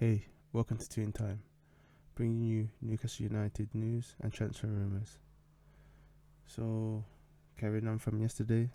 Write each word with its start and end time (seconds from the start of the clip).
Hey, 0.00 0.24
welcome 0.54 0.78
to 0.78 0.88
Tune 0.88 1.12
Time, 1.12 1.42
bringing 2.14 2.40
you 2.40 2.70
Newcastle 2.80 3.24
United 3.24 3.68
news 3.74 4.16
and 4.22 4.32
transfer 4.32 4.66
rumours. 4.66 5.18
So, 6.46 7.04
carrying 7.58 7.86
on 7.86 7.98
from 7.98 8.18
yesterday, 8.18 8.70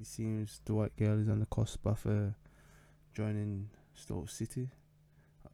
it 0.00 0.06
seems 0.06 0.62
Dwight 0.64 0.92
Gayle 0.96 1.20
is 1.20 1.28
on 1.28 1.40
the 1.40 1.44
cost 1.44 1.76
of 1.84 2.06
uh, 2.06 2.30
joining 3.14 3.68
Stoke 3.92 4.30
City 4.30 4.70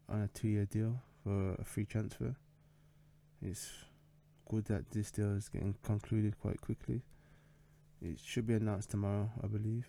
on 0.09 0.23
a 0.23 0.29
two 0.29 0.46
year 0.46 0.66
deal 0.66 1.02
for 1.25 1.55
a 1.55 1.64
free 1.64 1.85
transfer. 1.85 2.37
It's 3.43 3.73
good 4.48 4.66
that 4.66 4.89
this 4.93 5.11
deal 5.11 5.32
is 5.32 5.48
getting 5.48 5.75
concluded 5.82 6.39
quite 6.41 6.61
quickly. 6.61 7.03
It 8.00 8.21
should 8.25 8.46
be 8.46 8.55
announced 8.55 8.91
tomorrow, 8.91 9.32
I 9.43 9.48
believe. 9.48 9.89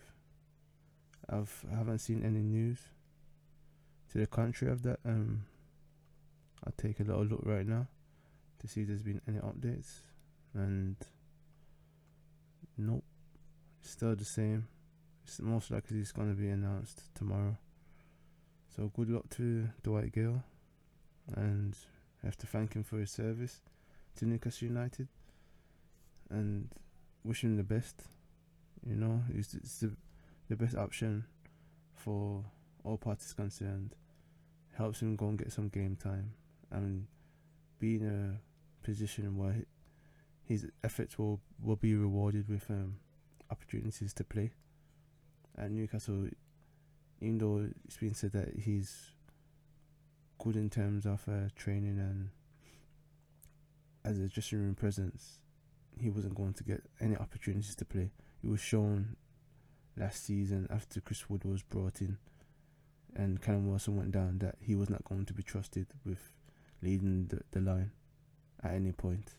I've 1.28 1.64
I 1.72 1.76
haven't 1.76 2.00
seen 2.00 2.24
any 2.24 2.40
news 2.40 2.80
to 4.12 4.18
the 4.18 4.26
country 4.26 4.68
of 4.68 4.82
that. 4.82 4.98
Um, 5.04 5.44
I'll 6.64 6.74
take 6.76 7.00
a 7.00 7.04
little 7.04 7.24
look 7.24 7.42
right 7.44 7.66
now 7.66 7.86
to 8.60 8.68
see 8.68 8.82
if 8.82 8.88
there's 8.88 9.02
been 9.02 9.20
any 9.26 9.38
updates, 9.38 10.00
and 10.54 10.96
nope, 12.76 13.04
it's 13.80 13.92
still 13.92 14.14
the 14.14 14.24
same. 14.24 14.68
It's 15.24 15.40
most 15.40 15.70
likely 15.70 16.00
it's 16.00 16.12
gonna 16.12 16.34
be 16.34 16.48
announced 16.48 17.02
tomorrow. 17.14 17.56
So 18.76 18.90
good 18.94 19.08
luck 19.08 19.28
to 19.36 19.68
Dwight 19.82 20.12
Gayle, 20.12 20.42
and 21.34 21.76
I 22.22 22.26
have 22.26 22.36
to 22.38 22.46
thank 22.46 22.74
him 22.74 22.84
for 22.84 22.98
his 22.98 23.10
service 23.10 23.60
to 24.16 24.26
Newcastle 24.26 24.68
United, 24.68 25.08
and 26.28 26.68
wish 27.24 27.42
him 27.42 27.56
the 27.56 27.62
best. 27.62 28.02
You 28.86 28.96
know, 28.96 29.22
it's, 29.34 29.54
it's 29.54 29.78
the 29.78 29.92
the 30.48 30.56
best 30.56 30.76
option 30.76 31.24
for 31.94 32.44
all 32.84 32.96
parties 32.96 33.32
concerned. 33.32 33.94
Helps 34.76 35.02
him 35.02 35.16
go 35.16 35.28
and 35.28 35.38
get 35.38 35.52
some 35.52 35.68
game 35.68 35.96
time 35.96 36.32
and 36.70 37.06
be 37.78 37.96
in 37.96 38.06
a 38.06 38.84
position 38.86 39.36
where 39.36 39.56
his 40.44 40.66
efforts 40.82 41.18
will, 41.18 41.40
will 41.62 41.76
be 41.76 41.94
rewarded 41.94 42.48
with 42.48 42.70
um, 42.70 42.96
opportunities 43.50 44.12
to 44.14 44.24
play. 44.24 44.52
At 45.58 45.70
Newcastle, 45.70 46.28
even 47.20 47.38
though 47.38 47.68
it's 47.84 47.96
been 47.96 48.14
said 48.14 48.32
that 48.32 48.54
he's 48.60 49.12
good 50.38 50.56
in 50.56 50.70
terms 50.70 51.04
of 51.04 51.22
uh, 51.28 51.48
training 51.54 51.98
and 51.98 52.30
as 54.04 54.18
a 54.18 54.28
dressing 54.28 54.58
room 54.58 54.74
presence, 54.74 55.40
he 56.00 56.08
wasn't 56.08 56.34
going 56.34 56.54
to 56.54 56.64
get 56.64 56.82
any 57.00 57.16
opportunities 57.16 57.74
to 57.76 57.84
play. 57.84 58.10
He 58.40 58.48
was 58.48 58.60
shown 58.60 59.16
last 59.96 60.24
season 60.24 60.66
after 60.70 61.00
Chris 61.00 61.28
Wood 61.28 61.44
was 61.44 61.62
brought 61.62 62.00
in 62.00 62.16
and 63.16 63.40
Callum 63.40 63.68
Wilson 63.68 63.96
went 63.96 64.12
down 64.12 64.38
that 64.38 64.56
he 64.60 64.74
was 64.74 64.90
not 64.90 65.04
going 65.04 65.26
to 65.26 65.32
be 65.32 65.42
trusted 65.42 65.86
with 66.04 66.32
leading 66.82 67.26
the, 67.26 67.40
the 67.50 67.60
line 67.60 67.90
at 68.62 68.72
any 68.72 68.92
point. 68.92 69.34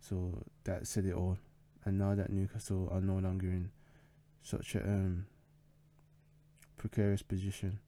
So 0.00 0.42
that 0.64 0.86
said 0.86 1.04
it 1.04 1.14
all. 1.14 1.38
And 1.84 1.98
now 1.98 2.14
that 2.14 2.30
Newcastle 2.30 2.88
are 2.90 3.00
no 3.00 3.18
longer 3.18 3.46
in 3.46 3.70
such 4.42 4.74
a 4.74 4.82
um, 4.82 5.26
precarious 6.76 7.22
position, 7.22 7.78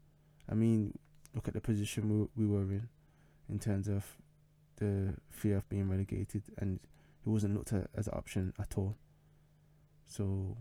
I 0.50 0.54
mean, 0.54 0.98
look 1.34 1.48
at 1.48 1.54
the 1.54 1.60
position 1.60 2.28
we, 2.36 2.44
we 2.44 2.50
were 2.50 2.62
in, 2.62 2.88
in 3.48 3.58
terms 3.58 3.88
of 3.88 4.04
the 4.76 5.14
fear 5.30 5.56
of 5.58 5.68
being 5.68 5.88
relegated, 5.88 6.42
and 6.58 6.80
it 7.24 7.28
wasn't 7.28 7.54
looked 7.54 7.72
at 7.72 7.88
as 7.94 8.08
an 8.08 8.14
option 8.14 8.52
at 8.58 8.74
all. 8.76 8.96
So 10.06 10.56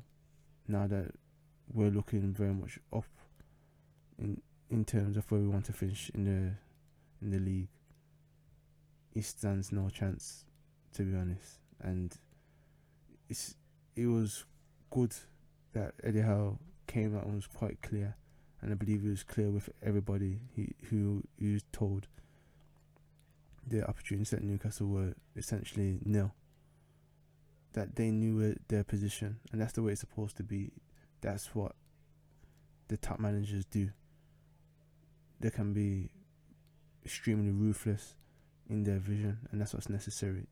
now 0.67 0.87
that 0.87 1.11
we're 1.73 1.89
looking 1.89 2.33
very 2.33 2.53
much 2.53 2.79
up 2.93 3.05
in 4.17 4.41
in 4.69 4.85
terms 4.85 5.17
of 5.17 5.29
where 5.29 5.41
we 5.41 5.47
want 5.47 5.65
to 5.65 5.73
finish 5.73 6.09
in 6.13 6.23
the 6.23 6.53
in 7.23 7.31
the 7.31 7.39
league, 7.39 7.67
it 9.13 9.25
stands 9.25 9.71
no 9.71 9.89
chance, 9.89 10.45
to 10.93 11.03
be 11.03 11.15
honest. 11.15 11.59
And 11.81 12.15
it's 13.29 13.55
it 13.95 14.07
was 14.07 14.45
good 14.89 15.13
that 15.73 15.93
Eddie 16.03 16.21
Howe 16.21 16.57
came 16.87 17.15
out 17.15 17.25
and 17.25 17.35
was 17.35 17.47
quite 17.47 17.81
clear, 17.81 18.15
and 18.61 18.71
I 18.71 18.75
believe 18.75 19.01
he 19.01 19.09
was 19.09 19.23
clear 19.23 19.49
with 19.49 19.69
everybody 19.83 20.39
he, 20.55 20.73
who 20.89 21.23
he 21.37 21.53
was 21.53 21.63
told 21.71 22.07
the 23.67 23.87
opportunities 23.87 24.33
at 24.33 24.43
Newcastle 24.43 24.87
were 24.87 25.13
essentially 25.35 25.99
nil. 26.03 26.33
That 27.73 27.95
they 27.95 28.11
knew 28.11 28.55
their 28.67 28.83
position, 28.83 29.39
and 29.51 29.61
that's 29.61 29.73
the 29.73 29.83
way 29.83 29.93
it's 29.93 30.01
supposed 30.01 30.35
to 30.37 30.43
be. 30.43 30.71
That's 31.21 31.55
what 31.55 31.73
the 32.89 32.97
top 32.97 33.19
managers 33.19 33.63
do 33.65 33.91
they 35.41 35.49
can 35.49 35.73
be 35.73 36.09
extremely 37.03 37.51
ruthless 37.51 38.15
in 38.69 38.83
their 38.83 38.99
vision, 38.99 39.39
and 39.51 39.59
that's 39.59 39.73
what's 39.73 39.89
necessary 39.89 40.47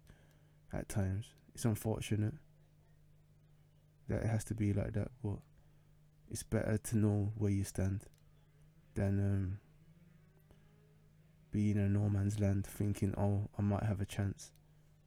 at 0.74 0.90
times. 0.90 1.28
It's 1.54 1.66
unfortunate 1.66 2.34
that 4.08 4.24
it 4.24 4.28
has 4.28 4.44
to 4.46 4.54
be 4.54 4.74
like 4.74 4.94
that, 4.94 5.12
but 5.24 5.38
it's 6.30 6.44
better 6.44 6.78
to 6.78 6.98
know 6.98 7.32
where 7.38 7.52
you 7.52 7.64
stand 7.64 8.06
than 8.96 9.20
um, 9.20 9.60
being 11.52 11.78
in 11.78 11.84
a 11.84 11.90
no 11.90 12.10
man's 12.10 12.40
land 12.40 12.66
thinking, 12.66 13.14
oh, 13.18 13.50
I 13.58 13.62
might 13.62 13.84
have 13.84 14.02
a 14.02 14.06
chance, 14.06 14.52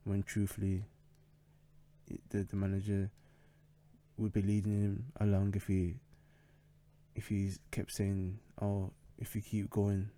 when 0.05 0.23
truthfully, 0.23 0.85
it, 2.09 2.21
the, 2.31 2.45
the 2.45 2.57
manager 2.57 3.11
would 4.17 4.33
be 4.33 4.43
leading 4.43 4.81
him 4.81 5.05
along 5.21 5.55
if 5.57 5.67
he 5.67 5.97
if 7.15 7.29
he 7.29 7.53
kept 7.71 7.93
saying, 7.93 8.39
oh, 8.61 8.91
if 9.23 9.37
you 9.37 9.41
keep 9.41 9.71
going 9.71 10.11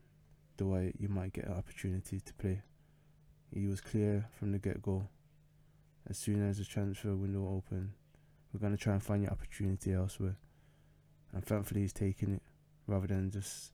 the 0.56 0.64
way, 0.64 0.92
you 0.98 1.08
might 1.08 1.34
get 1.34 1.44
an 1.44 1.52
opportunity 1.52 2.20
to 2.20 2.34
play. 2.34 2.62
He 3.52 3.66
was 3.66 3.82
clear 3.82 4.26
from 4.38 4.50
the 4.50 4.58
get 4.58 4.80
go. 4.80 5.08
As 6.08 6.16
soon 6.16 6.48
as 6.48 6.56
the 6.56 6.64
transfer 6.64 7.14
window 7.14 7.46
opened, 7.54 7.90
we're 8.52 8.60
gonna 8.60 8.78
try 8.78 8.94
and 8.94 9.02
find 9.02 9.22
your 9.22 9.32
opportunity 9.32 9.92
elsewhere. 9.92 10.36
And 11.34 11.44
thankfully, 11.44 11.82
he's 11.82 11.92
taking 11.92 12.32
it 12.32 12.42
rather 12.86 13.06
than 13.06 13.30
just. 13.30 13.72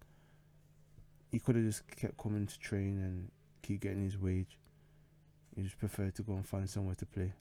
He 1.30 1.38
could 1.38 1.54
have 1.54 1.64
just 1.64 1.86
kept 1.96 2.19
coming 2.19 2.48
to 2.48 2.58
train 2.58 2.98
and 2.98 3.30
keep 3.62 3.82
getting 3.82 4.02
his 4.02 4.19
wage. 4.19 4.58
He 5.54 5.62
just 5.62 5.78
preferred 5.78 6.16
to 6.16 6.22
go 6.22 6.32
and 6.32 6.46
find 6.46 6.69
somewhere 6.69 6.96
to 6.96 7.06
play. 7.06 7.32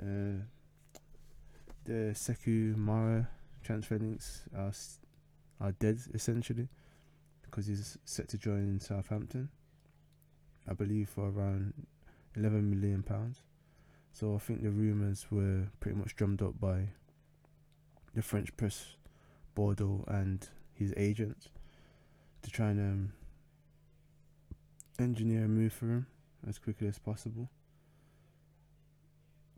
Uh, 0.00 0.44
the 1.84 2.14
Sekou 2.14 2.74
Mara 2.74 3.28
transfer 3.62 3.98
links 3.98 4.44
are 4.56 4.72
are 5.60 5.72
dead 5.72 6.00
essentially 6.12 6.68
because 7.42 7.66
he's 7.66 7.98
set 8.04 8.28
to 8.28 8.38
join 8.38 8.80
Southampton, 8.80 9.48
I 10.68 10.72
believe, 10.72 11.08
for 11.08 11.30
around 11.30 11.72
11 12.36 12.68
million 12.68 13.02
pounds. 13.02 13.42
So 14.12 14.34
I 14.34 14.38
think 14.38 14.62
the 14.62 14.70
rumours 14.70 15.26
were 15.30 15.68
pretty 15.78 15.96
much 15.96 16.16
drummed 16.16 16.42
up 16.42 16.60
by 16.60 16.88
the 18.14 18.22
French 18.22 18.56
press, 18.56 18.96
Bordeaux, 19.54 20.04
and 20.08 20.48
his 20.72 20.92
agents 20.96 21.48
to 22.42 22.50
try 22.50 22.70
and 22.70 22.80
um, 22.80 23.12
engineer 24.98 25.44
a 25.44 25.48
move 25.48 25.72
for 25.72 25.86
him 25.86 26.06
as 26.48 26.58
quickly 26.58 26.88
as 26.88 26.98
possible. 26.98 27.48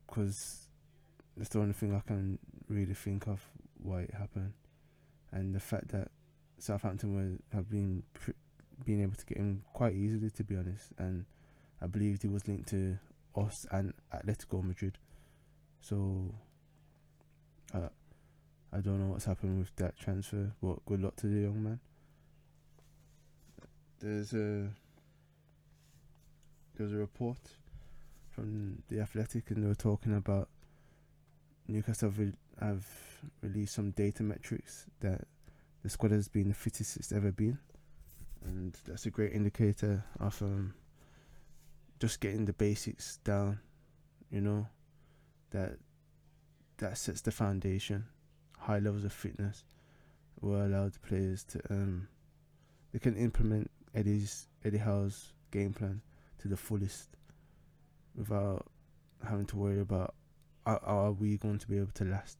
Because 0.07 0.69
that's 1.37 1.51
the 1.51 1.61
only 1.61 1.73
thing 1.73 1.95
I 1.95 2.01
can 2.01 2.39
really 2.69 2.95
think 2.95 3.27
of 3.27 3.41
why 3.83 4.03
it 4.03 4.15
happened 4.15 4.53
and 5.37 5.55
the 5.55 5.61
fact 5.61 5.89
that 5.89 6.09
Southampton 6.59 7.15
were 7.15 7.57
have 7.57 7.71
been 7.71 8.03
pr- 8.15 8.31
being 8.85 9.03
able 9.03 9.15
to 9.15 9.27
get 9.27 9.37
him 9.37 9.63
quite 9.75 9.95
easily, 9.95 10.31
to 10.31 10.45
be 10.45 10.57
honest, 10.57 10.93
and 10.99 11.27
I 11.83 11.87
believe 11.87 12.23
he 12.23 12.29
was 12.29 12.49
linked 12.49 12.69
to 12.71 12.99
us 13.37 13.67
and 13.71 13.93
Atletico 14.15 14.65
Madrid. 14.65 14.97
So 15.81 16.35
uh, 17.75 17.91
I 18.73 18.81
don't 18.81 18.99
know 18.99 19.13
what's 19.13 19.27
happened 19.27 19.59
with 19.59 19.77
that 19.77 19.99
transfer, 19.99 20.53
but 20.63 20.85
good 20.87 21.03
luck 21.03 21.17
to 21.17 21.27
the 21.27 21.41
young 21.41 21.63
man. 21.63 21.81
There's 24.01 24.33
a 24.33 24.69
there's 26.77 26.93
a 26.93 26.97
report 26.97 27.39
from 28.31 28.83
the 28.89 29.01
Athletic, 29.01 29.51
and 29.51 29.63
they 29.63 29.69
were 29.69 29.75
talking 29.75 30.15
about 30.15 30.49
Newcastle 31.69 32.11
have, 32.11 32.19
re- 32.19 32.33
have 32.61 32.87
released 33.43 33.75
some 33.75 33.91
data 33.91 34.23
metrics 34.23 34.87
that 35.01 35.27
the 35.87 35.91
squad 35.91 36.11
has 36.11 36.27
been 36.27 36.49
the 36.49 36.55
fittest 36.55 36.97
it's 36.97 37.13
ever 37.13 37.31
been, 37.31 37.57
and 38.45 38.77
that's 38.89 39.07
a 39.07 39.11
great 39.11 39.33
indicator 39.33 40.03
of 40.19 40.43
um, 40.43 40.75
just 42.01 42.19
getting 42.19 42.45
the 42.45 42.53
basics 42.53 43.19
down. 43.19 43.61
You 44.29 44.41
know, 44.41 44.67
that 45.53 45.79
that 46.79 46.99
sets 46.99 47.21
the 47.21 47.31
foundation. 47.31 48.05
High 48.59 48.81
levels 48.81 49.05
of 49.05 49.13
fitness 49.13 49.63
will 50.41 50.67
allow 50.67 50.89
the 50.89 50.99
players 50.99 51.45
to 51.45 51.61
um, 51.71 52.09
they 52.93 52.99
can 52.99 53.17
implement 53.17 53.71
Eddie's 53.95 54.49
Eddie 54.65 54.79
Howe's 54.79 55.35
game 55.53 55.73
plan 55.73 56.03
to 56.39 56.49
the 56.49 56.57
fullest 56.57 57.11
without 58.17 58.67
having 59.25 59.47
to 59.47 59.57
worry 59.57 59.79
about 59.79 60.17
are, 60.67 60.83
are 60.83 61.13
we 61.13 61.37
going 61.37 61.61
to 61.61 61.69
be 61.69 61.77
able 61.77 61.93
to 61.95 62.05
last 62.07 62.39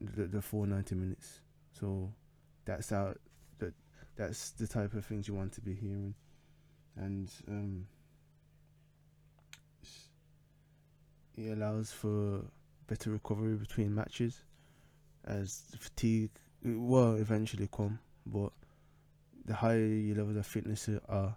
the, 0.00 0.24
the 0.24 0.42
full 0.42 0.66
90 0.66 0.96
minutes? 0.96 1.42
So 1.80 2.12
that's 2.66 2.90
how 2.90 3.14
the 3.58 3.72
that's 4.16 4.50
the 4.50 4.66
type 4.66 4.92
of 4.92 5.04
things 5.04 5.26
you 5.26 5.34
want 5.34 5.52
to 5.54 5.62
be 5.62 5.74
hearing, 5.74 6.14
and 6.96 7.30
um, 7.48 7.86
it 11.36 11.56
allows 11.56 11.90
for 11.90 12.42
better 12.86 13.10
recovery 13.10 13.56
between 13.56 13.94
matches, 13.94 14.42
as 15.24 15.62
fatigue 15.78 16.30
will 16.62 17.14
eventually 17.14 17.68
come, 17.74 17.98
but 18.26 18.52
the 19.46 19.54
higher 19.54 19.78
your 19.78 20.16
levels 20.18 20.36
of 20.36 20.46
fitness 20.46 20.88
are, 21.08 21.34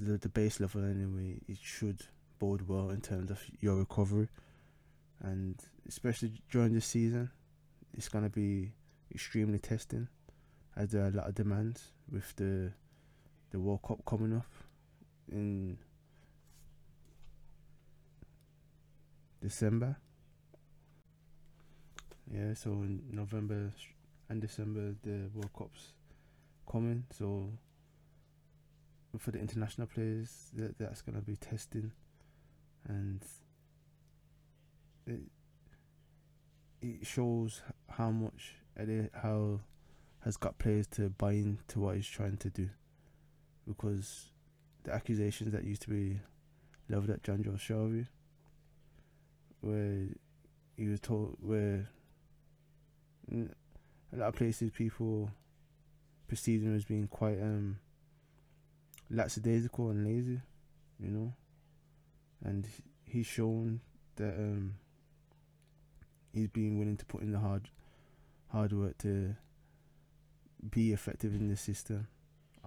the 0.00 0.18
the 0.18 0.28
base 0.28 0.58
level 0.58 0.84
anyway, 0.84 1.36
it 1.46 1.58
should 1.62 2.00
bode 2.40 2.66
well 2.66 2.90
in 2.90 3.00
terms 3.00 3.30
of 3.30 3.40
your 3.60 3.76
recovery, 3.76 4.28
and 5.20 5.54
especially 5.86 6.32
during 6.50 6.74
the 6.74 6.80
season, 6.80 7.30
it's 7.96 8.08
gonna 8.08 8.28
be 8.28 8.72
extremely 9.14 9.58
testing, 9.58 10.08
as 10.76 10.90
there 10.90 11.04
are 11.04 11.08
a 11.08 11.12
lot 11.12 11.28
of 11.28 11.34
demands 11.34 11.92
with 12.10 12.34
the 12.36 12.72
the 13.50 13.60
World 13.60 13.82
Cup 13.86 14.04
coming 14.04 14.34
up 14.36 14.50
in 15.30 15.78
December. 19.40 19.96
Yeah, 22.32 22.54
so 22.54 22.70
in 22.70 23.02
November 23.12 23.72
and 24.28 24.40
December 24.40 24.94
the 25.02 25.30
World 25.34 25.52
Cup's 25.56 25.92
coming. 26.68 27.04
So 27.12 27.50
for 29.18 29.30
the 29.30 29.38
international 29.38 29.86
players, 29.86 30.50
that 30.54 30.76
that's 30.78 31.02
gonna 31.02 31.20
be 31.20 31.36
testing, 31.36 31.92
and 32.88 33.22
it 35.06 35.20
it 36.82 37.06
shows 37.06 37.62
how 37.88 38.10
much 38.10 38.56
Eddie 38.76 39.08
Howe 39.14 39.60
has 40.20 40.36
got 40.36 40.58
players 40.58 40.86
to 40.88 41.10
buy 41.10 41.32
into 41.32 41.80
what 41.80 41.96
he's 41.96 42.06
trying 42.06 42.36
to 42.38 42.50
do, 42.50 42.70
because 43.66 44.30
the 44.84 44.92
accusations 44.92 45.52
that 45.52 45.64
used 45.64 45.82
to 45.82 45.90
be 45.90 46.18
leveled 46.88 47.10
at 47.10 47.22
Jonjo 47.22 47.56
Shelvey, 47.58 48.06
where 49.60 50.08
he 50.76 50.88
was 50.88 51.00
told 51.00 51.36
where 51.40 51.88
a 53.32 54.16
lot 54.16 54.28
of 54.28 54.34
places 54.34 54.70
people 54.70 55.30
perceived 56.28 56.64
him 56.64 56.74
as 56.74 56.84
being 56.84 57.06
quite 57.06 57.40
um 57.40 57.78
lackadaisical 59.10 59.90
and 59.90 60.04
lazy, 60.04 60.40
you 60.98 61.10
know, 61.10 61.32
and 62.42 62.66
he's 63.04 63.26
shown 63.26 63.80
that 64.16 64.34
um 64.34 64.74
he's 66.32 66.48
been 66.48 66.78
willing 66.78 66.96
to 66.96 67.04
put 67.06 67.22
in 67.22 67.32
the 67.32 67.38
hard 67.38 67.68
hard 68.54 68.72
work 68.72 68.96
to 68.98 69.34
be 70.70 70.92
effective 70.92 71.34
in 71.34 71.48
the 71.48 71.56
system. 71.56 72.06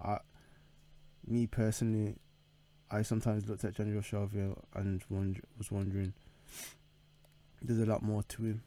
I, 0.02 0.18
me 1.26 1.46
personally, 1.46 2.16
I 2.90 3.02
sometimes 3.02 3.48
looked 3.48 3.64
at 3.64 3.74
Jonjo 3.74 4.02
Shelvey 4.02 4.54
and 4.74 5.02
wonder, 5.08 5.40
was 5.56 5.70
wondering, 5.70 6.12
there's 7.62 7.80
a 7.80 7.86
lot 7.86 8.02
more 8.02 8.22
to 8.24 8.42
him. 8.42 8.62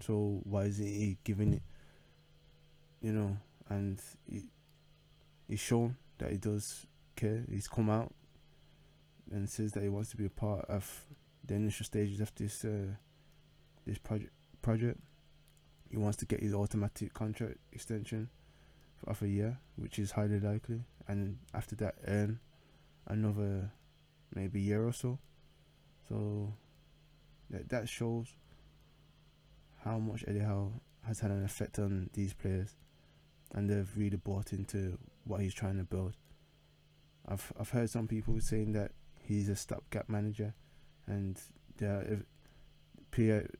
So 0.00 0.40
why 0.42 0.62
is 0.62 0.78
he 0.78 1.18
giving 1.22 1.54
it? 1.54 1.62
You 3.00 3.12
know, 3.12 3.36
and 3.68 4.00
he, 4.28 4.42
he's 5.48 5.60
shown 5.60 5.96
that 6.18 6.32
he 6.32 6.36
does 6.36 6.84
care. 7.14 7.44
He's 7.48 7.68
come 7.68 7.90
out 7.90 8.12
and 9.30 9.48
says 9.48 9.72
that 9.72 9.82
he 9.84 9.88
wants 9.88 10.10
to 10.10 10.16
be 10.16 10.26
a 10.26 10.30
part 10.30 10.64
of 10.68 11.06
the 11.44 11.54
initial 11.54 11.84
stages 11.84 12.20
of 12.20 12.34
this 12.34 12.64
uh, 12.64 12.94
this 13.86 13.98
project. 13.98 14.32
Project. 14.66 14.98
He 15.88 15.96
wants 15.96 16.16
to 16.16 16.26
get 16.26 16.40
his 16.40 16.52
automatic 16.52 17.14
contract 17.14 17.58
extension 17.72 18.28
of 19.06 19.22
a 19.22 19.28
year, 19.28 19.58
which 19.76 19.96
is 20.00 20.10
highly 20.10 20.40
likely, 20.40 20.80
and 21.06 21.38
after 21.54 21.76
that, 21.76 21.94
earn 22.08 22.40
another 23.06 23.70
maybe 24.34 24.60
year 24.60 24.84
or 24.84 24.92
so. 24.92 25.20
So 26.08 26.52
that 27.50 27.68
that 27.68 27.88
shows 27.88 28.26
how 29.84 29.98
much 29.98 30.24
Eddie 30.26 30.40
Howe 30.40 30.72
has 31.06 31.20
had 31.20 31.30
an 31.30 31.44
effect 31.44 31.78
on 31.78 32.10
these 32.14 32.34
players, 32.34 32.74
and 33.54 33.70
they've 33.70 33.96
really 33.96 34.16
bought 34.16 34.52
into 34.52 34.98
what 35.22 35.42
he's 35.42 35.54
trying 35.54 35.78
to 35.78 35.84
build. 35.84 36.14
I've 37.28 37.52
I've 37.56 37.70
heard 37.70 37.88
some 37.88 38.08
people 38.08 38.40
saying 38.40 38.72
that 38.72 38.90
he's 39.22 39.48
a 39.48 39.54
stopgap 39.54 40.08
manager, 40.08 40.54
and 41.06 41.40
if 41.78 42.24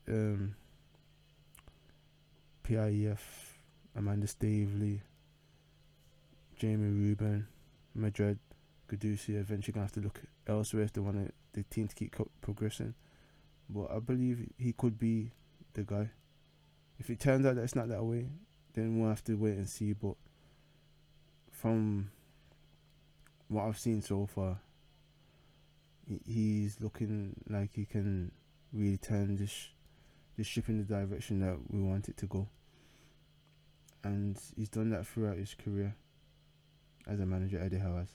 um 0.08 0.56
PIF, 2.66 3.18
Amanda 3.94 4.26
Staveley, 4.26 5.00
Jamie 6.56 6.90
Reuben, 6.90 7.46
Mehrdad, 7.96 8.38
Ghodoussi 8.90 9.36
eventually 9.36 9.72
gonna 9.72 9.84
have 9.84 9.92
to 9.92 10.00
look 10.00 10.20
elsewhere 10.48 10.82
if 10.82 10.92
they 10.92 11.00
want 11.00 11.32
the 11.52 11.62
team 11.64 11.86
to 11.86 11.94
keep 11.94 12.14
progressing. 12.40 12.94
But 13.68 13.90
I 13.92 14.00
believe 14.00 14.48
he 14.58 14.72
could 14.72 14.98
be 14.98 15.30
the 15.74 15.82
guy. 15.82 16.10
If 16.98 17.08
it 17.08 17.20
turns 17.20 17.46
out 17.46 17.54
that 17.54 17.62
it's 17.62 17.76
not 17.76 17.88
that 17.88 18.02
way, 18.02 18.26
then 18.74 18.98
we'll 18.98 19.10
have 19.10 19.24
to 19.24 19.34
wait 19.34 19.56
and 19.56 19.69
see. 19.69 19.92
But 19.92 20.14
from 21.50 22.10
what 23.48 23.64
I've 23.64 23.78
seen 23.78 24.02
so 24.02 24.26
far, 24.26 24.58
he's 26.26 26.80
looking 26.80 27.36
like 27.48 27.70
he 27.74 27.84
can 27.84 28.32
really 28.72 28.98
turn 28.98 29.36
this 29.36 29.69
this 30.36 30.46
ship 30.46 30.68
in 30.68 30.78
the 30.78 30.84
direction 30.84 31.40
that 31.40 31.56
we 31.70 31.80
want 31.80 32.08
it 32.08 32.16
to 32.18 32.26
go. 32.26 32.48
And 34.04 34.38
he's 34.56 34.68
done 34.68 34.90
that 34.90 35.06
throughout 35.06 35.38
his 35.38 35.54
career 35.54 35.96
as 37.06 37.20
a 37.20 37.26
manager, 37.26 37.60
Eddie 37.60 37.78
Howe. 37.78 38.06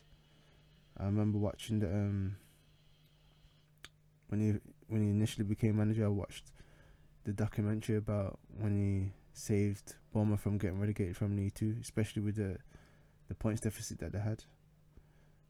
I 0.97 1.06
remember 1.06 1.38
watching 1.38 1.79
the 1.79 1.88
um 1.88 2.35
when 4.27 4.39
he 4.39 4.59
when 4.88 5.01
he 5.01 5.09
initially 5.09 5.45
became 5.45 5.77
manager, 5.77 6.06
I 6.06 6.09
watched 6.09 6.51
the 7.23 7.33
documentary 7.33 7.97
about 7.97 8.39
when 8.57 8.75
he 8.75 9.13
saved 9.33 9.95
Bournemouth 10.13 10.41
from 10.41 10.57
getting 10.57 10.79
relegated 10.79 11.18
from 11.18 11.35
League 11.35 11.56
Two, 11.56 11.75
especially 11.81 12.21
with 12.21 12.35
the 12.35 12.57
the 13.27 13.35
points 13.35 13.62
deficit 13.62 14.00
that 14.00 14.12
they 14.12 14.19
had, 14.19 14.44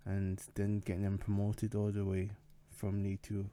and 0.05 0.41
then 0.55 0.79
getting 0.79 1.03
them 1.03 1.17
promoted 1.17 1.75
all 1.75 1.91
the 1.91 2.05
way 2.05 2.31
from 2.71 3.03
League 3.03 3.21
Two 3.21 3.49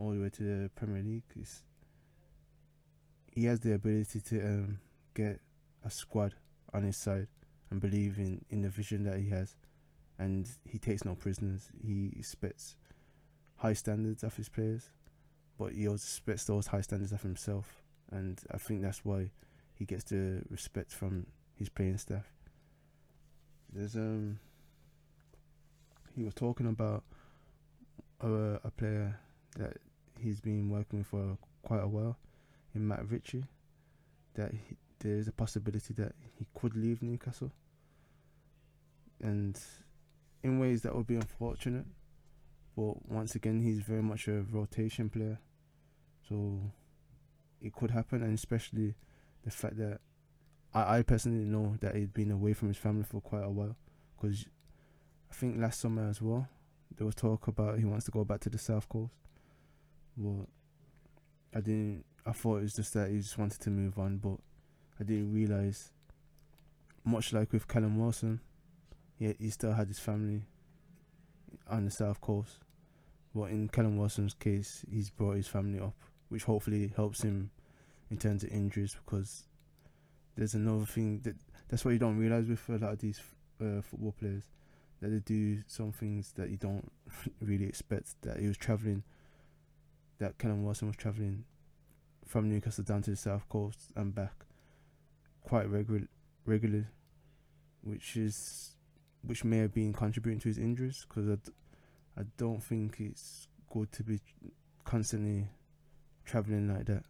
all 0.00 0.12
the 0.12 0.20
way 0.20 0.30
to 0.30 0.42
the 0.42 0.70
Premier 0.70 1.02
League. 1.02 1.24
He 3.40 3.46
has 3.46 3.60
the 3.60 3.74
ability 3.74 4.20
to 4.20 4.40
um, 4.40 4.78
get 5.14 5.40
a 5.84 5.90
squad 5.90 6.34
on 6.72 6.82
his 6.82 6.96
side 6.96 7.28
and 7.70 7.80
believe 7.80 8.18
in, 8.18 8.44
in 8.50 8.62
the 8.62 8.68
vision 8.68 9.04
that 9.04 9.18
he 9.18 9.30
has, 9.30 9.56
and 10.18 10.48
he 10.64 10.78
takes 10.78 11.04
no 11.04 11.14
prisoners. 11.14 11.70
He 11.82 12.12
expects 12.18 12.76
high 13.56 13.74
standards 13.74 14.22
of 14.22 14.36
his 14.36 14.48
players 14.48 14.90
but 15.60 15.74
he 15.74 15.86
also 15.86 15.96
expects 15.96 16.44
those 16.44 16.68
high 16.68 16.80
standards 16.80 17.12
of 17.12 17.20
himself, 17.20 17.82
and 18.10 18.40
I 18.50 18.56
think 18.56 18.80
that's 18.80 19.04
why 19.04 19.30
he 19.74 19.84
gets 19.84 20.04
the 20.04 20.40
respect 20.48 20.90
from 20.90 21.26
his 21.54 21.68
playing 21.68 21.98
staff. 21.98 22.24
There's 23.70 23.94
um, 23.94 24.40
he 26.16 26.24
was 26.24 26.32
talking 26.32 26.66
about 26.66 27.04
a, 28.22 28.58
a 28.64 28.70
player 28.74 29.20
that 29.58 29.76
he's 30.18 30.40
been 30.40 30.70
working 30.70 31.00
with 31.00 31.08
for 31.08 31.36
quite 31.62 31.82
a 31.82 31.88
while, 31.88 32.16
in 32.74 32.86
Matt 32.86 33.10
Ritchie, 33.10 33.44
that 34.34 34.52
he, 34.52 34.76
there 35.00 35.16
is 35.16 35.28
a 35.28 35.32
possibility 35.32 35.94
that 35.94 36.12
he 36.38 36.46
could 36.54 36.76
leave 36.76 37.02
Newcastle, 37.02 37.52
and 39.22 39.58
in 40.42 40.58
ways 40.58 40.82
that 40.82 40.94
would 40.94 41.06
be 41.06 41.16
unfortunate. 41.16 41.86
But 42.76 43.10
once 43.10 43.34
again, 43.34 43.60
he's 43.60 43.80
very 43.80 44.02
much 44.02 44.28
a 44.28 44.42
rotation 44.50 45.10
player. 45.10 45.38
So 46.28 46.60
it 47.60 47.74
could 47.74 47.90
happen, 47.90 48.22
and 48.22 48.34
especially 48.34 48.94
the 49.44 49.50
fact 49.50 49.76
that 49.78 50.00
I, 50.72 50.98
I 50.98 51.02
personally 51.02 51.44
know 51.44 51.76
that 51.80 51.96
he'd 51.96 52.14
been 52.14 52.30
away 52.30 52.52
from 52.52 52.68
his 52.68 52.76
family 52.76 53.04
for 53.04 53.20
quite 53.20 53.44
a 53.44 53.50
while. 53.50 53.76
Because 54.16 54.46
I 55.30 55.34
think 55.34 55.58
last 55.58 55.80
summer 55.80 56.08
as 56.08 56.22
well, 56.22 56.48
there 56.96 57.04
was 57.04 57.14
talk 57.14 57.48
about 57.48 57.78
he 57.78 57.84
wants 57.84 58.04
to 58.04 58.10
go 58.10 58.24
back 58.24 58.40
to 58.40 58.50
the 58.50 58.58
south 58.58 58.88
coast. 58.88 59.12
But 60.16 60.46
I 61.54 61.60
didn't. 61.60 62.04
I 62.26 62.32
thought 62.32 62.58
it 62.58 62.62
was 62.62 62.74
just 62.74 62.94
that 62.94 63.10
he 63.10 63.18
just 63.18 63.38
wanted 63.38 63.60
to 63.60 63.70
move 63.70 63.98
on, 63.98 64.18
but 64.18 64.38
I 64.98 65.04
didn't 65.04 65.32
realize. 65.32 65.92
Much 67.02 67.32
like 67.32 67.52
with 67.52 67.66
Callum 67.66 67.98
Wilson, 67.98 68.40
he 69.18 69.34
he 69.38 69.50
still 69.50 69.72
had 69.72 69.88
his 69.88 69.98
family 69.98 70.42
on 71.68 71.86
the 71.86 71.90
south 71.90 72.20
coast. 72.20 72.58
But 73.34 73.50
in 73.50 73.68
Callum 73.68 73.96
Wilson's 73.96 74.34
case, 74.34 74.84
he's 74.90 75.08
brought 75.08 75.36
his 75.36 75.48
family 75.48 75.80
up 75.80 75.94
which 76.30 76.44
hopefully 76.44 76.92
helps 76.96 77.22
him 77.22 77.50
in 78.10 78.16
terms 78.16 78.42
of 78.42 78.50
injuries 78.50 78.96
because 79.04 79.44
there's 80.36 80.54
another 80.54 80.86
thing 80.86 81.20
that 81.22 81.36
that's 81.68 81.84
what 81.84 81.90
you 81.90 81.98
don't 81.98 82.16
realize 82.16 82.46
with 82.46 82.66
a 82.68 82.78
lot 82.78 82.92
of 82.92 82.98
these 82.98 83.20
uh, 83.60 83.82
football 83.82 84.14
players 84.18 84.44
that 85.00 85.08
they 85.08 85.18
do 85.18 85.58
some 85.66 85.92
things 85.92 86.32
that 86.36 86.50
you 86.50 86.56
don't 86.56 86.90
really 87.40 87.66
expect. 87.66 88.14
That 88.22 88.38
he 88.38 88.46
was 88.46 88.56
traveling, 88.56 89.02
that 90.18 90.38
Callum 90.38 90.64
Wilson 90.64 90.88
was 90.88 90.96
traveling 90.96 91.44
from 92.30 92.48
Newcastle 92.48 92.84
down 92.84 93.02
to 93.02 93.10
the 93.10 93.16
south 93.16 93.48
coast 93.48 93.90
and 93.96 94.14
back 94.14 94.32
quite 95.42 95.68
regular 95.68 96.06
regularly, 96.46 96.86
which 97.82 98.16
is 98.16 98.76
which 99.26 99.42
may 99.42 99.58
have 99.58 99.74
been 99.74 99.92
contributing 99.92 100.38
to 100.38 100.48
his 100.48 100.56
injuries 100.56 101.04
because 101.08 101.28
I, 101.28 101.34
d- 101.34 101.52
I 102.16 102.22
don't 102.36 102.62
think 102.62 103.00
it's 103.00 103.48
good 103.72 103.90
to 103.90 104.04
be 104.04 104.20
constantly 104.84 105.48
traveling 106.24 106.72
like 106.72 106.86
that, 106.86 107.02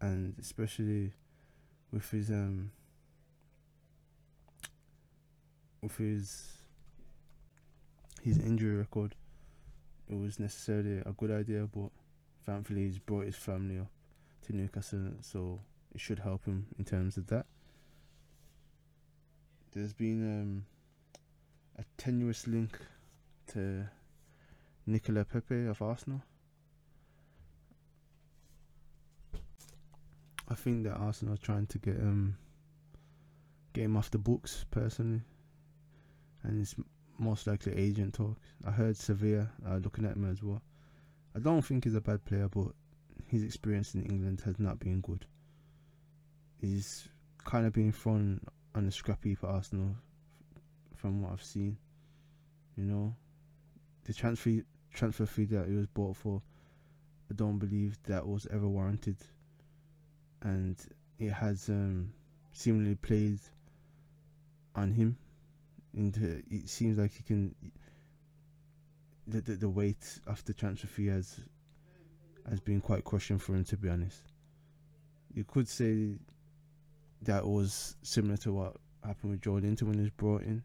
and 0.00 0.36
especially 0.40 1.12
with 1.92 2.08
his 2.08 2.30
um 2.30 2.70
with 5.82 5.96
his 5.96 6.52
his 8.22 8.38
injury 8.38 8.76
record, 8.76 9.16
it 10.08 10.16
was 10.16 10.38
necessarily 10.38 10.98
a 10.98 11.12
good 11.16 11.32
idea, 11.32 11.66
but 11.66 11.90
thankfully 12.46 12.84
he's 12.84 13.00
brought 13.00 13.24
his 13.26 13.34
family 13.34 13.80
up 13.80 13.88
to 14.46 14.56
Newcastle, 14.56 15.12
so 15.20 15.60
it 15.94 16.00
should 16.00 16.18
help 16.18 16.44
him 16.44 16.66
in 16.78 16.84
terms 16.84 17.16
of 17.16 17.26
that. 17.28 17.46
There's 19.72 19.92
been 19.92 20.40
um, 20.40 20.64
a 21.78 21.84
tenuous 21.96 22.46
link 22.46 22.78
to 23.52 23.88
Nicola 24.86 25.24
Pepe 25.24 25.66
of 25.66 25.80
Arsenal. 25.80 26.22
I 30.48 30.54
think 30.54 30.84
that 30.84 30.94
Arsenal 30.94 31.34
are 31.34 31.38
trying 31.38 31.66
to 31.68 31.78
get 31.78 31.96
um 31.96 32.36
get 33.72 33.84
him 33.84 33.96
off 33.96 34.10
the 34.10 34.18
books 34.18 34.64
personally, 34.72 35.22
and 36.42 36.60
it's 36.60 36.74
most 37.18 37.46
likely 37.46 37.76
agent 37.76 38.14
talk. 38.14 38.36
I 38.66 38.72
heard 38.72 38.96
Sevilla 38.96 39.48
are 39.66 39.78
looking 39.78 40.04
at 40.04 40.16
him 40.16 40.28
as 40.28 40.42
well. 40.42 40.60
I 41.36 41.38
don't 41.38 41.62
think 41.62 41.84
he's 41.84 41.94
a 41.94 42.00
bad 42.00 42.24
player, 42.24 42.48
but 42.48 42.72
his 43.30 43.44
experience 43.44 43.94
in 43.94 44.02
England 44.02 44.42
has 44.44 44.58
not 44.58 44.80
been 44.80 45.00
good. 45.00 45.24
He's 46.60 47.08
kind 47.44 47.64
of 47.64 47.72
been 47.72 47.92
thrown 47.92 48.40
on 48.74 48.86
the 48.86 48.90
scrap 48.90 49.22
heap 49.22 49.38
at 49.44 49.50
Arsenal, 49.50 49.94
from 50.96 51.22
what 51.22 51.32
I've 51.32 51.42
seen. 51.42 51.76
You 52.76 52.84
know, 52.84 53.14
the 54.04 54.12
transfer 54.12 54.62
transfer 54.92 55.26
fee 55.26 55.44
that 55.44 55.68
he 55.68 55.74
was 55.74 55.86
bought 55.86 56.16
for, 56.16 56.42
I 57.30 57.34
don't 57.34 57.58
believe 57.58 57.96
that 58.04 58.26
was 58.26 58.48
ever 58.52 58.66
warranted, 58.66 59.16
and 60.42 60.76
it 61.20 61.30
has 61.30 61.68
um, 61.68 62.12
seemingly 62.52 62.96
played 62.96 63.38
on 64.74 64.92
him. 64.92 65.16
Into 65.94 66.42
it 66.50 66.68
seems 66.68 66.98
like 66.98 67.12
he 67.12 67.22
can. 67.22 67.54
The, 69.28 69.40
the 69.40 69.52
the 69.52 69.68
weight 69.68 70.18
of 70.26 70.44
the 70.44 70.52
transfer 70.52 70.88
fee 70.88 71.06
has 71.06 71.40
has 72.48 72.60
been 72.60 72.80
quite 72.80 73.04
crushing 73.04 73.38
for 73.38 73.54
him, 73.54 73.64
to 73.64 73.76
be 73.76 73.88
honest. 73.88 74.22
You 75.34 75.44
could 75.44 75.68
say 75.68 76.18
that 77.22 77.46
was 77.46 77.96
similar 78.02 78.36
to 78.38 78.52
what 78.52 78.76
happened 79.04 79.32
with 79.32 79.40
Joelinton 79.40 79.82
when 79.82 79.94
he 79.94 80.02
was 80.02 80.10
brought 80.10 80.42
in 80.42 80.62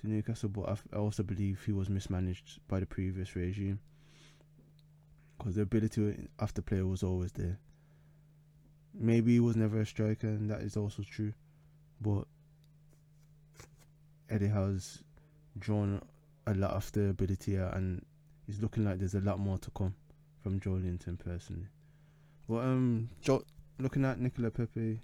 to 0.00 0.08
Newcastle, 0.08 0.48
but 0.48 0.78
I 0.92 0.96
also 0.96 1.22
believe 1.22 1.62
he 1.64 1.72
was 1.72 1.88
mismanaged 1.88 2.60
by 2.68 2.80
the 2.80 2.86
previous 2.86 3.34
regime 3.34 3.80
because 5.36 5.54
the 5.54 5.62
ability 5.62 6.28
of 6.38 6.54
the 6.54 6.62
player 6.62 6.86
was 6.86 7.02
always 7.02 7.32
there. 7.32 7.58
Maybe 8.94 9.34
he 9.34 9.40
was 9.40 9.56
never 9.56 9.80
a 9.80 9.86
striker, 9.86 10.26
and 10.26 10.50
that 10.50 10.60
is 10.60 10.76
also 10.76 11.02
true, 11.02 11.32
but 12.00 12.24
Eddie 14.28 14.48
has 14.48 15.02
drawn 15.58 16.02
a 16.46 16.54
lot 16.54 16.72
of 16.72 16.90
the 16.92 17.08
ability 17.08 17.58
out, 17.58 17.76
and 17.76 18.04
it's 18.46 18.60
looking 18.60 18.84
like 18.84 18.98
there's 18.98 19.14
a 19.14 19.20
lot 19.20 19.38
more 19.38 19.58
to 19.58 19.70
come 19.70 19.94
from 20.48 20.60
Joelinton 20.60 21.18
personally. 21.18 21.66
Well, 22.46 22.62
um, 22.62 23.10
jo- 23.20 23.44
looking 23.78 24.06
at 24.06 24.18
Nicola 24.18 24.50
Pepe, 24.50 24.98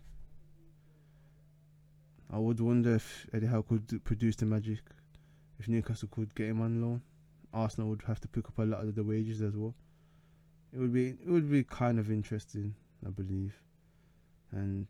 I 2.32 2.38
would 2.38 2.60
wonder 2.60 2.94
if 2.94 3.26
Eddie 3.34 3.48
Howe 3.48 3.60
could 3.60 4.02
produce 4.04 4.36
the 4.36 4.46
magic. 4.46 4.80
If 5.58 5.68
Newcastle 5.68 6.08
could 6.10 6.34
get 6.34 6.48
him 6.48 6.62
on 6.62 6.80
loan, 6.80 7.02
Arsenal 7.52 7.90
would 7.90 8.02
have 8.06 8.20
to 8.20 8.28
pick 8.28 8.46
up 8.46 8.58
a 8.58 8.62
lot 8.62 8.84
of 8.84 8.94
the 8.94 9.04
wages 9.04 9.42
as 9.42 9.54
well. 9.54 9.74
It 10.72 10.78
would 10.78 10.94
be 10.94 11.08
it 11.10 11.28
would 11.28 11.50
be 11.50 11.62
kind 11.62 11.98
of 11.98 12.10
interesting, 12.10 12.74
I 13.06 13.10
believe, 13.10 13.54
and 14.50 14.86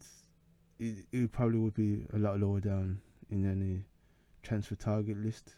it 0.79 1.05
it 1.11 1.33
probably 1.33 1.59
would 1.59 1.75
be 1.75 2.07
a 2.15 2.19
lot 2.19 2.39
lower 2.39 2.61
down 2.61 3.01
in 3.29 3.45
any 3.51 3.85
transfer 4.45 4.77
target 4.77 5.17
list 5.19 5.57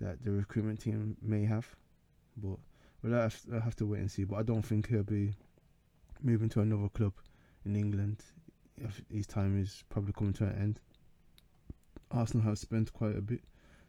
that 0.00 0.24
the 0.24 0.30
recruitment 0.30 0.80
team 0.80 1.16
may 1.20 1.44
have, 1.44 1.66
but 2.36 2.56
we'll 3.06 3.20
have, 3.20 3.40
will 3.48 3.60
have 3.60 3.76
to 3.76 3.86
wait 3.86 4.00
and 4.00 4.10
see. 4.10 4.24
But 4.24 4.36
I 4.36 4.42
don't 4.42 4.62
think 4.62 4.88
he'll 4.88 5.02
be 5.02 5.34
moving 6.22 6.48
to 6.50 6.60
another 6.60 6.88
club 6.88 7.12
in 7.64 7.76
England. 7.76 8.22
His 9.10 9.26
time 9.26 9.60
is 9.60 9.84
probably 9.88 10.12
coming 10.12 10.32
to 10.34 10.44
an 10.44 10.58
end. 10.60 10.80
Arsenal 12.10 12.46
have 12.46 12.58
spent 12.58 12.92
quite 12.92 13.16
a 13.16 13.22
bit 13.22 13.40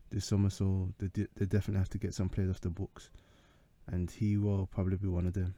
this 0.09 0.25
summer, 0.25 0.49
so 0.49 0.89
they 0.97 1.07
de- 1.07 1.27
they 1.35 1.45
definitely 1.45 1.79
have 1.79 1.89
to 1.89 1.97
get 1.97 2.13
some 2.13 2.29
players 2.29 2.49
off 2.49 2.61
the 2.61 2.69
books, 2.69 3.09
and 3.87 4.09
he 4.09 4.37
will 4.37 4.65
probably 4.67 4.97
be 4.97 5.07
one 5.07 5.27
of 5.27 5.33
them. 5.33 5.53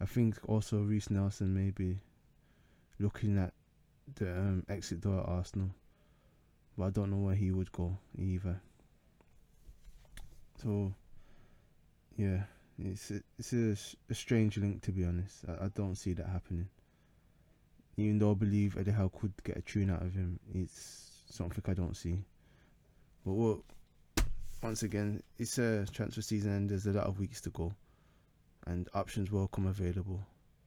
I 0.00 0.04
think 0.06 0.36
also 0.46 0.82
Reiss 0.82 1.10
Nelson 1.10 1.52
may 1.52 1.70
be 1.70 1.98
looking 2.98 3.38
at 3.38 3.52
the 4.14 4.30
um, 4.30 4.64
exit 4.68 5.00
door 5.00 5.20
at 5.20 5.28
Arsenal, 5.28 5.70
but 6.78 6.84
I 6.84 6.90
don't 6.90 7.10
know 7.10 7.18
where 7.18 7.34
he 7.34 7.50
would 7.50 7.72
go 7.72 7.98
either. 8.16 8.60
So, 10.62 10.94
yeah, 12.16 12.44
it's 12.78 13.10
a, 13.10 13.20
it's 13.38 13.52
a, 13.52 13.76
a 14.10 14.14
strange 14.14 14.58
link 14.58 14.82
to 14.82 14.92
be 14.92 15.04
honest. 15.04 15.44
I, 15.48 15.64
I 15.64 15.68
don't 15.74 15.94
see 15.94 16.12
that 16.14 16.26
happening. 16.26 16.68
Even 17.96 18.18
though 18.18 18.32
I 18.32 18.34
believe 18.34 18.76
Eddie 18.76 18.90
Howe 18.90 19.08
could 19.08 19.32
get 19.42 19.56
a 19.56 19.62
tune 19.62 19.90
out 19.90 20.02
of 20.02 20.12
him, 20.12 20.38
it's 20.54 21.22
something 21.30 21.62
I 21.66 21.74
don't 21.74 21.96
see. 21.96 22.18
But 23.24 23.58
once 24.62 24.82
again, 24.82 25.22
it's 25.38 25.58
a 25.58 25.86
transfer 25.86 26.22
season 26.22 26.52
and 26.52 26.70
there's 26.70 26.86
a 26.86 26.92
lot 26.92 27.06
of 27.06 27.18
weeks 27.18 27.40
to 27.42 27.50
go, 27.50 27.72
and 28.66 28.88
options 28.94 29.30
will 29.30 29.48
come 29.48 29.66
available. 29.66 30.20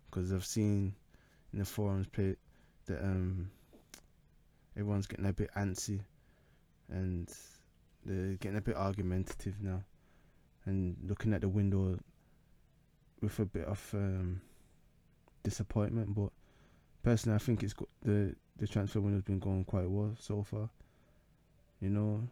Because 0.09 0.33
I've 0.33 0.45
seen 0.45 0.95
in 1.53 1.59
the 1.59 1.65
forums 1.65 2.07
play 2.07 2.35
that 2.87 3.03
um 3.03 3.51
everyone's 4.75 5.07
getting 5.07 5.25
a 5.27 5.33
bit 5.33 5.51
antsy, 5.55 5.99
and 6.89 7.31
they're 8.05 8.35
getting 8.37 8.57
a 8.57 8.61
bit 8.61 8.75
argumentative 8.75 9.55
now, 9.61 9.83
and 10.65 10.95
looking 11.07 11.33
at 11.33 11.41
the 11.41 11.49
window 11.49 11.99
with 13.21 13.39
a 13.39 13.45
bit 13.45 13.65
of 13.65 13.89
um, 13.93 14.41
disappointment. 15.43 16.13
But 16.15 16.29
personally, 17.03 17.35
I 17.35 17.39
think 17.39 17.63
it's 17.63 17.73
got 17.73 17.89
the 18.03 18.35
the 18.57 18.67
transfer 18.67 18.99
window's 18.99 19.23
been 19.23 19.39
going 19.39 19.63
quite 19.63 19.89
well 19.89 20.15
so 20.19 20.43
far. 20.43 20.69
You 21.81 21.89
know, 21.89 22.23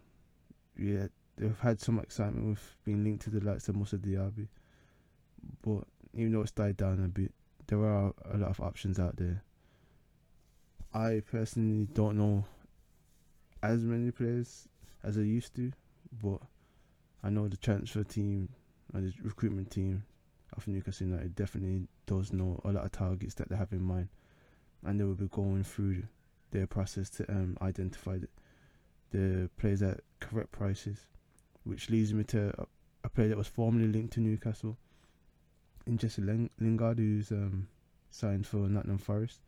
yeah, 0.78 1.08
they've 1.38 1.60
had 1.60 1.80
some 1.80 2.00
excitement 2.00 2.48
with 2.48 2.76
being 2.84 3.04
linked 3.04 3.24
to 3.24 3.30
the 3.30 3.40
likes 3.40 3.70
of 3.70 3.76
Moussa 3.76 3.98
Diaby, 3.98 4.48
but 5.62 5.84
even 6.14 6.34
though 6.34 6.42
it's 6.42 6.52
died 6.52 6.78
down 6.78 7.04
a 7.04 7.08
bit, 7.08 7.32
there 7.68 7.80
are 7.80 8.14
a 8.32 8.38
lot 8.38 8.50
of 8.50 8.60
options 8.60 9.00
out 9.00 9.16
there. 9.18 9.42
I 10.94 11.22
personally 11.30 11.88
don't 11.94 12.18
know 12.18 12.46
as 13.62 13.84
many 13.84 14.12
players 14.12 14.68
as 15.04 15.18
I 15.18 15.22
used 15.22 15.56
to, 15.56 15.72
but 16.22 16.42
I 17.24 17.30
know 17.30 17.48
the 17.48 17.58
transfer 17.58 18.04
team 18.04 18.50
and 18.94 19.08
the 19.08 19.14
recruitment 19.24 19.72
team 19.72 20.04
of 20.56 20.68
Newcastle 20.68 21.08
United 21.08 21.36
definitely 21.36 21.88
does 22.06 22.32
know 22.32 22.60
a 22.64 22.72
lot 22.72 22.86
of 22.86 22.92
targets 22.92 23.34
that 23.36 23.50
they 23.50 23.56
have 23.56 23.74
in 23.74 23.84
mind, 23.84 24.10
and 24.86 25.00
they 25.00 25.04
will 25.04 25.16
be 25.16 25.28
going 25.28 25.64
through 25.64 26.04
their 26.52 26.68
process 26.68 27.10
to 27.10 27.30
um, 27.30 27.58
identify 27.62 28.18
the, 28.18 28.28
the 29.12 29.50
players 29.58 29.82
at 29.82 30.00
correct 30.20 30.52
prices, 30.52 31.08
which 31.64 31.90
leads 31.90 32.14
me 32.14 32.24
to 32.24 32.54
a, 32.58 32.66
a 33.04 33.10
player 33.10 33.30
that 33.30 33.38
was 33.38 33.48
formerly 33.48 33.88
linked 33.88 34.14
to 34.14 34.22
Newcastle, 34.22 34.78
in 35.86 35.98
Jesse 35.98 36.22
Ling- 36.22 36.50
Lingard, 36.60 37.00
who's 37.00 37.32
um, 37.32 37.68
signed 38.10 38.46
for 38.46 38.58
Nottingham 38.58 38.98
Forest. 38.98 39.40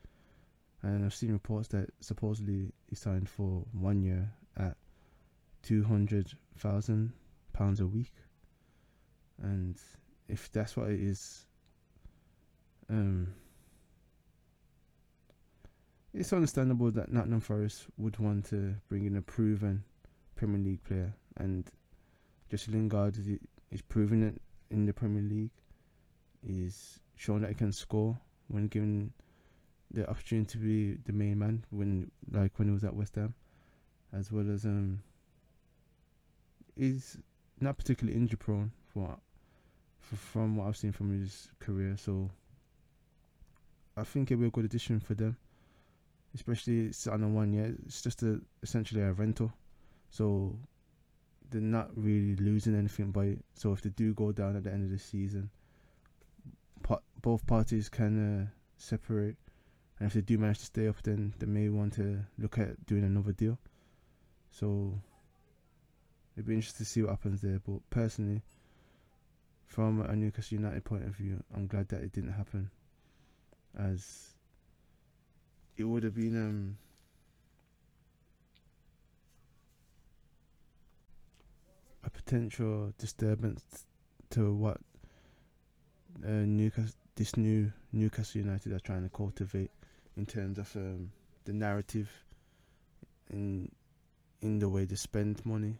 And 0.81 1.03
I've 1.03 1.13
seen 1.13 1.33
reports 1.33 1.67
that 1.69 1.89
supposedly 1.99 2.71
he 2.87 2.95
signed 2.95 3.27
for 3.29 3.65
one 3.73 4.01
year 4.01 4.31
at 4.57 4.77
two 5.61 5.83
hundred 5.83 6.31
thousand 6.57 7.11
pounds 7.59 7.81
a 7.81 7.85
week. 7.85 8.13
And 9.41 9.77
if 10.29 10.51
that's 10.51 10.77
what 10.77 10.89
it 10.89 10.99
is, 10.99 11.45
um, 12.89 13.33
it's 16.13 16.33
understandable 16.33 16.89
that 16.91 17.11
Nottingham 17.11 17.41
Forest 17.41 17.87
would 17.97 18.17
want 18.17 18.49
to 18.49 18.75
bring 18.87 19.05
in 19.05 19.17
a 19.17 19.21
proven 19.21 19.83
Premier 20.35 20.59
League 20.59 20.83
player, 20.83 21.13
and 21.37 21.69
Jesse 22.49 22.71
Lingard 22.71 23.17
is, 23.17 23.27
is 23.71 23.81
proving 23.81 24.23
it 24.23 24.41
in 24.71 24.85
the 24.85 24.93
Premier 24.93 25.21
League. 25.21 25.51
He's 26.41 26.99
shown 27.15 27.41
that 27.41 27.49
he 27.49 27.55
can 27.55 27.73
score 27.73 28.17
when 28.47 28.67
given 28.67 29.11
the 29.91 30.09
opportunity 30.09 30.49
to 30.51 30.57
be 30.57 30.97
the 31.05 31.13
main 31.13 31.37
man 31.37 31.65
when, 31.71 32.09
like 32.31 32.57
when 32.57 32.69
he 32.69 32.73
was 32.73 32.85
at 32.85 32.95
West 32.95 33.15
Ham, 33.15 33.33
as 34.13 34.31
well 34.31 34.49
as 34.49 34.63
um, 34.65 35.01
he's 36.75 37.17
not 37.61 37.77
particularly 37.77 38.17
injury 38.17 38.37
prone 38.37 38.71
for 38.93 39.17
from 39.99 40.55
what 40.55 40.67
I've 40.67 40.77
seen 40.77 40.91
from 40.91 41.11
his 41.11 41.49
career. 41.59 41.95
So 41.97 42.29
I 43.95 44.03
think 44.03 44.31
it'll 44.31 44.41
be 44.41 44.47
a 44.47 44.51
good 44.51 44.65
addition 44.65 44.99
for 44.99 45.13
them 45.13 45.37
especially 46.35 46.87
it's 46.87 47.07
on 47.07 47.23
a 47.23 47.27
one 47.27 47.53
year. 47.53 47.75
It's 47.85 48.01
just 48.01 48.23
a 48.23 48.39
essentially 48.61 49.01
a 49.01 49.13
rental, 49.13 49.51
so 50.09 50.55
they're 51.49 51.61
not 51.61 51.89
really 51.95 52.35
losing 52.35 52.75
anything 52.75 53.11
by 53.11 53.25
it. 53.25 53.45
So 53.55 53.73
if 53.73 53.81
they 53.81 53.89
do 53.89 54.13
go 54.13 54.31
down 54.31 54.55
at 54.55 54.63
the 54.63 54.71
end 54.71 54.83
of 54.83 54.91
the 54.91 54.99
season, 54.99 55.49
both 57.21 57.45
parties 57.47 57.89
can 57.89 58.41
uh, 58.41 58.45
separate, 58.77 59.35
and 59.99 60.07
if 60.07 60.13
they 60.13 60.21
do 60.21 60.37
manage 60.37 60.59
to 60.59 60.65
stay 60.65 60.87
up, 60.87 61.01
then 61.03 61.33
they 61.39 61.47
may 61.47 61.69
want 61.69 61.93
to 61.93 62.19
look 62.37 62.57
at 62.57 62.85
doing 62.85 63.03
another 63.03 63.31
deal. 63.31 63.57
So 64.51 64.99
it'd 66.39 66.47
be 66.47 66.55
interesting 66.55 66.85
to 66.85 66.89
see 66.89 67.01
what 67.01 67.09
happens 67.09 67.41
there. 67.41 67.59
But 67.67 67.81
personally, 67.89 68.41
from 69.67 69.99
a 69.99 70.15
Newcastle 70.15 70.57
United 70.57 70.85
point 70.85 71.03
of 71.03 71.09
view, 71.09 71.43
I'm 71.53 71.67
glad 71.67 71.89
that 71.89 72.01
it 72.01 72.13
didn't 72.13 72.31
happen, 72.31 72.71
as 73.77 74.29
it 75.75 75.83
would 75.83 76.03
have 76.03 76.15
been 76.15 76.37
um 76.37 76.77
a 82.05 82.09
potential 82.09 82.93
disturbance 82.97 83.85
to 84.29 84.53
what 84.53 84.77
uh, 86.25 86.29
Newcastle 86.29 86.95
this 87.15 87.35
new 87.35 87.69
Newcastle 87.91 88.39
United 88.39 88.71
are 88.71 88.79
trying 88.79 89.03
to 89.03 89.09
cultivate 89.09 89.71
in 90.15 90.25
terms 90.25 90.57
of 90.57 90.73
um, 90.77 91.11
the 91.43 91.51
narrative 91.51 92.09
in 93.29 93.69
in 94.41 94.59
the 94.59 94.69
way 94.69 94.85
they 94.85 94.95
spend 94.95 95.45
money 95.45 95.75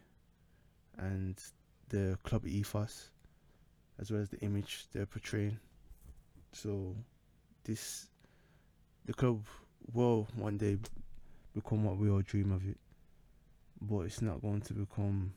and 0.98 1.40
the 1.88 2.18
club 2.22 2.46
ethos 2.46 3.10
as 4.00 4.10
well 4.10 4.20
as 4.20 4.28
the 4.28 4.38
image 4.40 4.86
they're 4.92 5.06
portraying. 5.06 5.58
So 6.52 6.96
this 7.64 8.06
the 9.06 9.12
club 9.12 9.44
will 9.92 10.28
one 10.36 10.56
day 10.56 10.78
become 11.54 11.84
what 11.84 11.96
we 11.96 12.10
all 12.10 12.22
dream 12.22 12.52
of 12.52 12.66
it. 12.68 12.78
But 13.80 14.00
it's 14.00 14.22
not 14.22 14.42
going 14.42 14.60
to 14.62 14.74
become 14.74 15.32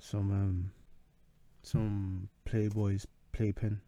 some 0.00 0.30
um 0.32 0.70
some 1.62 2.28
playboys 2.46 3.06
playpen 3.32 3.80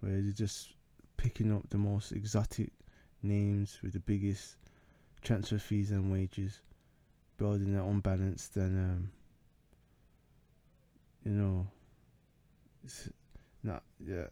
where 0.00 0.20
they're 0.20 0.32
just 0.32 0.74
picking 1.16 1.52
up 1.52 1.68
the 1.70 1.78
most 1.78 2.12
exotic 2.12 2.70
names 3.22 3.78
with 3.82 3.92
the 3.94 4.00
biggest 4.00 4.56
transfer 5.22 5.58
fees 5.58 5.90
and 5.90 6.12
wages, 6.12 6.60
building 7.36 7.74
it 7.74 7.80
unbalanced 7.80 8.54
then 8.54 8.76
um 8.78 9.10
you 11.24 11.32
know 11.32 11.66
it's 12.84 13.08
not 13.62 13.82
yeah 14.06 14.26